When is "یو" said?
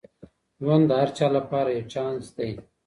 1.71-1.85